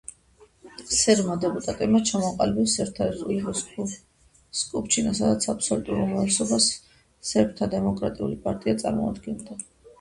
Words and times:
სერბმა 0.99 1.35
დეპუტატებმა 1.43 1.99
ჩამოაყალიბეს 2.11 2.77
სერბთა 2.79 3.07
რესპუბლიკის 3.11 3.93
სკუპშჩინა, 4.63 5.13
სადაც 5.21 5.47
აბსოლუტურ 5.55 6.03
უმრავლესობას 6.07 6.73
სერბთა 7.35 7.73
დემოკრატიული 7.79 8.43
პარტია 8.49 8.79
წარმოადგენდა. 8.85 9.65